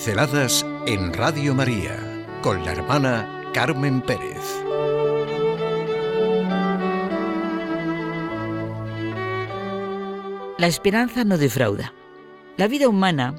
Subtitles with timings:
[0.00, 4.40] Pinceladas en Radio María con la hermana Carmen Pérez.
[10.56, 11.92] La esperanza no defrauda.
[12.56, 13.34] La vida humana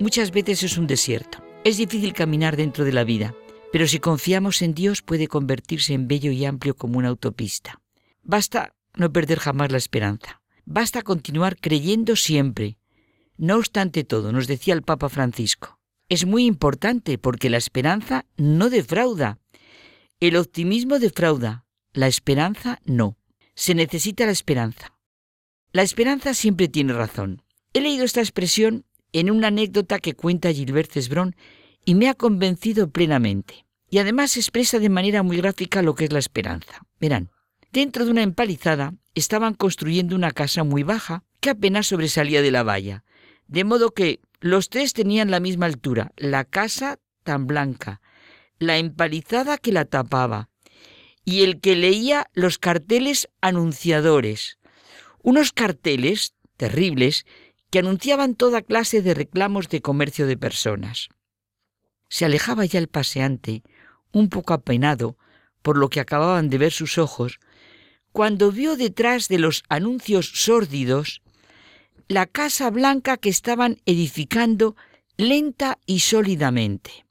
[0.00, 1.38] muchas veces es un desierto.
[1.62, 3.36] Es difícil caminar dentro de la vida,
[3.70, 7.80] pero si confiamos en Dios puede convertirse en bello y amplio como una autopista.
[8.24, 10.42] Basta no perder jamás la esperanza.
[10.64, 12.76] Basta continuar creyendo siempre,
[13.38, 15.75] no obstante todo, nos decía el Papa Francisco,
[16.08, 19.38] es muy importante porque la esperanza no defrauda.
[20.20, 23.16] El optimismo defrauda, la esperanza no.
[23.54, 24.92] Se necesita la esperanza.
[25.72, 27.42] La esperanza siempre tiene razón.
[27.72, 31.34] He leído esta expresión en una anécdota que cuenta Gilbert Cesbron
[31.84, 33.66] y me ha convencido plenamente.
[33.90, 36.82] Y además expresa de manera muy gráfica lo que es la esperanza.
[37.00, 37.30] Verán,
[37.72, 42.62] dentro de una empalizada estaban construyendo una casa muy baja que apenas sobresalía de la
[42.62, 43.04] valla
[43.48, 48.00] de modo que los tres tenían la misma altura, la casa tan blanca,
[48.58, 50.48] la empalizada que la tapaba,
[51.24, 54.58] y el que leía los carteles anunciadores,
[55.22, 57.26] unos carteles terribles
[57.70, 61.08] que anunciaban toda clase de reclamos de comercio de personas.
[62.08, 63.64] Se alejaba ya el paseante,
[64.12, 65.18] un poco apenado
[65.62, 67.40] por lo que acababan de ver sus ojos,
[68.12, 71.22] cuando vio detrás de los anuncios sórdidos
[72.08, 74.76] la casa blanca que estaban edificando
[75.16, 77.06] lenta y sólidamente.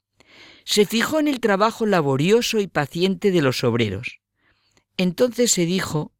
[0.64, 4.20] Se fijó en el trabajo laborioso y paciente de los obreros.
[4.96, 6.12] Entonces se dijo,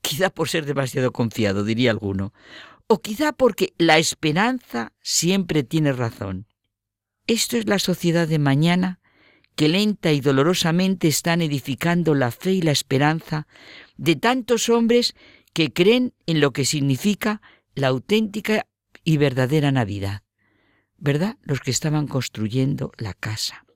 [0.00, 2.32] quizá por ser demasiado confiado, diría alguno,
[2.86, 6.46] o quizá porque la esperanza siempre tiene razón.
[7.26, 9.00] Esto es la sociedad de mañana
[9.56, 13.46] que lenta y dolorosamente están edificando la fe y la esperanza
[13.96, 15.14] de tantos hombres
[15.52, 17.40] que creen en lo que significa
[17.74, 18.66] la auténtica
[19.02, 20.22] y verdadera Navidad,
[20.96, 21.36] ¿verdad?
[21.42, 23.66] Los que estaban construyendo la casa.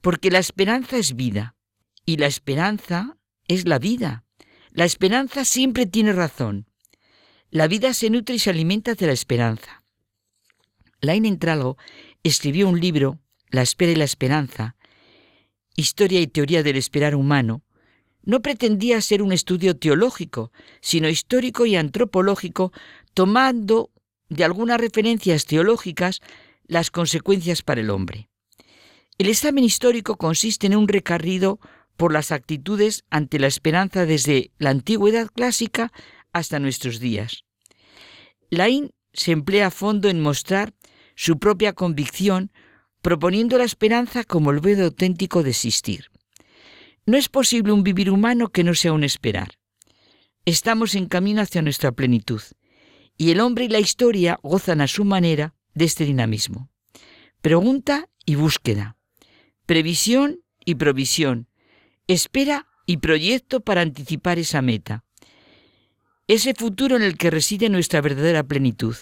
[0.00, 1.56] Porque la esperanza es vida
[2.04, 4.24] y la esperanza es la vida.
[4.70, 6.66] La esperanza siempre tiene razón.
[7.50, 9.82] La vida se nutre y se alimenta de la esperanza.
[11.00, 11.76] Lain Entralgo
[12.22, 14.76] escribió un libro, La espera y la esperanza,
[15.76, 17.62] Historia y teoría del esperar humano,
[18.22, 22.72] no pretendía ser un estudio teológico, sino histórico y antropológico
[23.14, 23.90] tomando
[24.28, 26.20] de algunas referencias teológicas
[26.66, 28.28] las consecuencias para el hombre.
[29.18, 31.60] El examen histórico consiste en un recorrido
[31.96, 35.92] por las actitudes ante la esperanza desde la antigüedad clásica
[36.32, 37.44] hasta nuestros días.
[38.48, 40.72] Lain se emplea a fondo en mostrar
[41.14, 42.52] su propia convicción,
[43.02, 46.10] proponiendo la esperanza como el medio auténtico de existir.
[47.06, 49.58] No es posible un vivir humano que no sea un esperar.
[50.44, 52.42] Estamos en camino hacia nuestra plenitud
[53.16, 56.70] y el hombre y la historia gozan a su manera de este dinamismo.
[57.42, 58.96] Pregunta y búsqueda,
[59.66, 61.48] previsión y provisión,
[62.06, 65.04] espera y proyecto para anticipar esa meta.
[66.28, 68.96] Ese futuro en el que reside nuestra verdadera plenitud.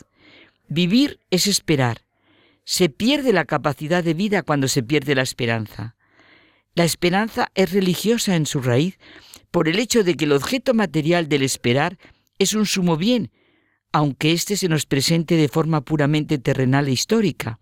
[0.68, 2.04] Vivir es esperar.
[2.64, 5.94] Se pierde la capacidad de vida cuando se pierde la esperanza.
[6.78, 9.00] La esperanza es religiosa en su raíz
[9.50, 11.98] por el hecho de que el objeto material del esperar
[12.38, 13.32] es un sumo bien
[13.90, 17.58] aunque éste se nos presente de forma puramente terrenal e histórica.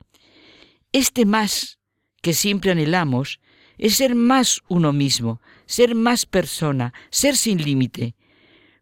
[0.93, 1.79] Este más
[2.21, 3.41] que siempre anhelamos
[3.79, 8.17] es ser más uno mismo, ser más persona, ser sin límite.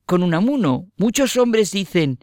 [0.04, 2.18] Con Unamuno, muchos hombres dicen,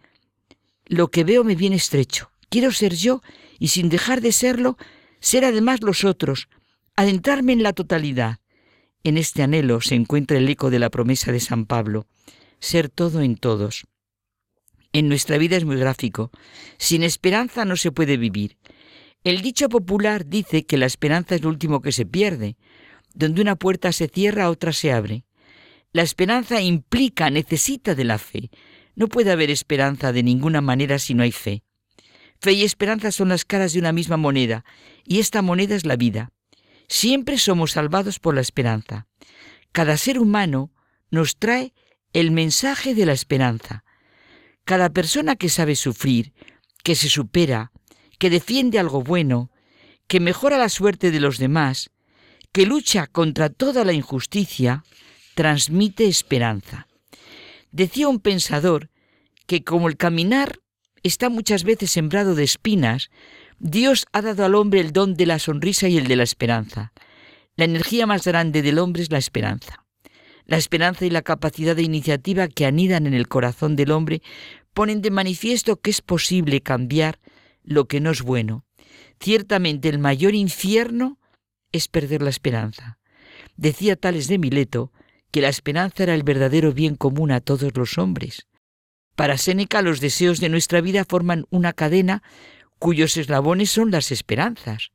[0.85, 3.21] lo que veo me viene estrecho, quiero ser yo
[3.57, 4.75] y sin dejar de serlo,
[5.21, 6.49] ser además los otros,
[6.95, 8.39] adentrarme en la totalidad.
[9.03, 12.07] En este anhelo se encuentra el eco de la promesa de San Pablo,
[12.59, 13.85] ser todo en todos.
[14.93, 16.31] En nuestra vida es muy gráfico.
[16.77, 18.57] Sin esperanza no se puede vivir.
[19.23, 22.57] El dicho popular dice que la esperanza es lo último que se pierde.
[23.13, 25.23] Donde una puerta se cierra, otra se abre.
[25.93, 28.49] La esperanza implica, necesita de la fe.
[28.95, 31.63] No puede haber esperanza de ninguna manera si no hay fe.
[32.39, 34.65] Fe y esperanza son las caras de una misma moneda,
[35.05, 36.31] y esta moneda es la vida.
[36.91, 39.07] Siempre somos salvados por la esperanza.
[39.71, 40.73] Cada ser humano
[41.09, 41.73] nos trae
[42.11, 43.85] el mensaje de la esperanza.
[44.65, 46.33] Cada persona que sabe sufrir,
[46.83, 47.71] que se supera,
[48.19, 49.51] que defiende algo bueno,
[50.07, 51.91] que mejora la suerte de los demás,
[52.51, 54.83] que lucha contra toda la injusticia,
[55.33, 56.89] transmite esperanza.
[57.71, 58.89] Decía un pensador
[59.47, 60.59] que como el caminar
[61.03, 63.09] está muchas veces sembrado de espinas,
[63.63, 66.93] Dios ha dado al hombre el don de la sonrisa y el de la esperanza.
[67.55, 69.85] La energía más grande del hombre es la esperanza.
[70.45, 74.21] La esperanza y la capacidad de iniciativa que anidan en el corazón del hombre
[74.73, 77.19] ponen de manifiesto que es posible cambiar
[77.63, 78.65] lo que no es bueno,
[79.21, 81.19] Ciertamente el mayor infierno
[81.71, 82.97] es perder la esperanza.
[83.55, 84.91] Decía Tales de Mileto
[85.29, 88.47] que la esperanza era el verdadero bien común a todos los hombres.
[89.15, 92.23] Para Séneca los deseos de nuestra vida forman una cadena
[92.81, 94.89] cuyos eslabones son las esperanzas.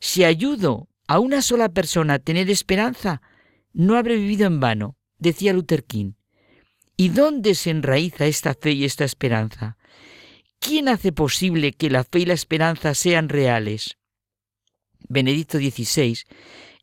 [0.00, 3.22] Si ayudo a una sola persona a tener esperanza,
[3.72, 6.14] no habré vivido en vano, decía Luther King.
[6.96, 9.78] ¿Y dónde se enraiza esta fe y esta esperanza?
[10.58, 13.98] ¿Quién hace posible que la fe y la esperanza sean reales?
[15.08, 16.18] Benedicto XVI,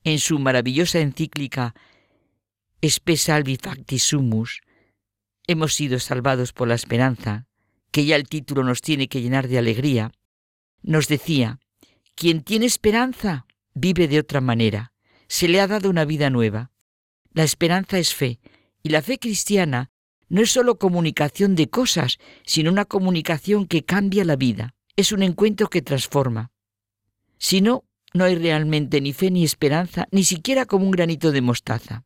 [0.05, 1.75] en su maravillosa encíclica
[2.81, 4.61] Spe salvi facti sumus,
[5.47, 7.45] hemos sido salvados por la esperanza,
[7.93, 10.11] que ya el título nos tiene que llenar de alegría,
[10.81, 11.59] nos decía,
[12.15, 13.45] quien tiene esperanza
[13.75, 14.93] vive de otra manera,
[15.27, 16.71] se le ha dado una vida nueva.
[17.33, 18.39] La esperanza es fe,
[18.81, 19.91] y la fe cristiana
[20.27, 24.73] no es solo comunicación de cosas, sino una comunicación que cambia la vida.
[24.95, 26.51] Es un encuentro que transforma.
[27.37, 27.85] Si no,
[28.15, 32.05] no hay realmente ni fe ni esperanza, ni siquiera como un granito de mostaza.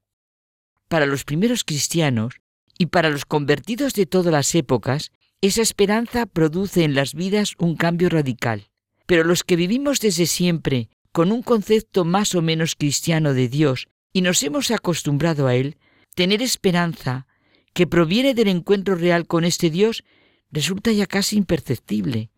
[0.90, 2.42] Para los primeros cristianos
[2.78, 5.12] y para los convertidos de todas las épocas,
[5.42, 8.70] esa esperanza produce en las vidas un cambio radical.
[9.06, 13.88] Pero los que vivimos desde siempre con un concepto más o menos cristiano de Dios
[14.14, 15.78] y nos hemos acostumbrado a Él,
[16.16, 17.28] tener esperanza
[17.74, 20.04] que proviene del encuentro real con este Dios
[20.52, 22.32] resulta ya casi imperceptible.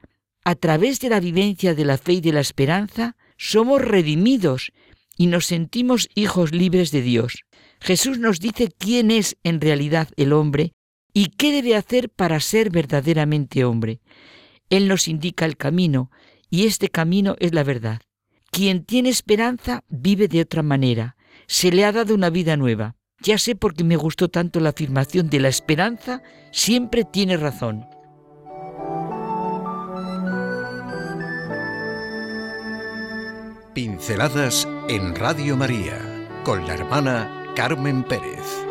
[0.43, 4.71] A través de la vivencia de la fe y de la esperanza, somos redimidos
[5.17, 7.43] y nos sentimos hijos libres de Dios.
[7.79, 10.73] Jesús nos dice quién es en realidad el hombre
[11.13, 14.01] y qué debe hacer para ser verdaderamente hombre.
[14.69, 16.11] Él nos indica el camino
[16.49, 18.01] y este camino es la verdad.
[18.51, 21.15] Quien tiene esperanza vive de otra manera.
[21.47, 22.95] Se le ha dado una vida nueva.
[23.21, 26.21] Ya sé por qué me gustó tanto la afirmación de la esperanza,
[26.51, 27.85] siempre tiene razón.
[33.73, 35.97] Pinceladas en Radio María
[36.43, 38.68] con la hermana Carmen Pérez.